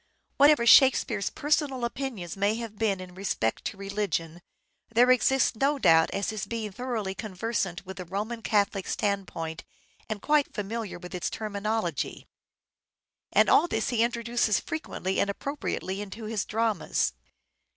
Whatever" 0.37 0.65
Shake 0.65 0.95
speare's" 0.95 1.29
personal 1.45 1.85
opinions 1.85 2.35
may 2.35 2.55
have 2.55 2.75
been 2.79 2.99
in 2.99 3.13
respect 3.13 3.63
to 3.65 3.77
religion, 3.77 4.41
there 4.91 5.11
exists 5.11 5.55
no 5.55 5.77
doubt 5.77 6.09
as 6.09 6.29
to 6.29 6.33
his 6.33 6.47
being 6.47 6.71
thoroughly 6.71 7.13
conversant 7.13 7.85
with 7.85 7.97
the 7.97 8.05
Roman 8.05 8.41
Catholic 8.41 8.87
standpoint 8.87 9.63
and 10.09 10.19
quite 10.19 10.55
familiar 10.55 10.97
with 10.97 11.13
its 11.13 11.29
terminology; 11.29 12.25
and 13.31 13.47
all 13.47 13.67
this 13.67 13.89
he 13.89 14.01
introduces 14.01 14.59
frequently 14.59 15.19
and 15.19 15.29
appropriately 15.29 16.01
into 16.01 16.23
his 16.23 16.45
dramas. 16.45 17.13